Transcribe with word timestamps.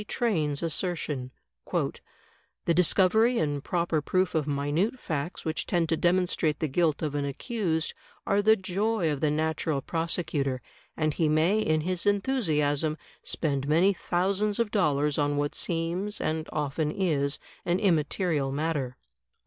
Train's 0.07 0.63
assertion: 0.63 1.29
"The 1.71 2.73
dis 2.73 2.91
covery 2.91 3.39
and 3.39 3.63
proper 3.63 4.01
proof 4.01 4.33
of 4.33 4.47
minute 4.47 4.97
facts 4.99 5.45
which 5.45 5.67
tend 5.67 5.89
to 5.89 5.95
demonstrate 5.95 6.59
the 6.59 6.67
guilt 6.67 7.03
of 7.03 7.13
an 7.13 7.23
accused 7.23 7.93
are 8.25 8.41
the 8.41 8.55
joy 8.55 9.11
of 9.11 9.21
the 9.21 9.29
natural 9.29 9.79
prosecutor, 9.79 10.59
and 10.97 11.13
he 11.13 11.29
may 11.29 11.59
in 11.59 11.81
his 11.81 12.07
enthusiasm 12.07 12.97
spend 13.21 13.67
many 13.67 13.93
thousands 13.93 14.57
of 14.57 14.71
dollars 14.71 15.19
on 15.19 15.37
what 15.37 15.53
seems, 15.53 16.19
and 16.19 16.49
often 16.51 16.89
is, 16.91 17.37
an 17.63 17.77
im 17.77 17.93
material 17.93 18.51
matter." 18.51 18.97